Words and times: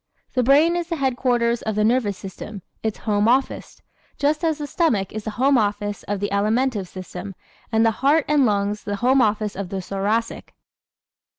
The 0.33 0.41
brain 0.41 0.75
is 0.75 0.87
the 0.87 0.95
headquarters 0.95 1.61
of 1.61 1.75
the 1.75 1.83
nervous 1.83 2.17
system 2.17 2.63
its 2.81 2.97
"home 2.97 3.27
office" 3.27 3.83
just 4.17 4.43
as 4.43 4.57
the 4.57 4.65
stomach 4.65 5.13
is 5.13 5.25
the 5.25 5.29
home 5.37 5.59
office 5.59 6.01
of 6.07 6.19
the 6.19 6.31
Alimentive 6.31 6.87
system 6.87 7.35
and 7.71 7.85
the 7.85 7.91
heart 8.01 8.25
and 8.27 8.43
lungs 8.43 8.83
the 8.83 8.95
home 9.05 9.21
office 9.21 9.55
of 9.55 9.69
the 9.69 9.79
Thoracic. 9.79 10.55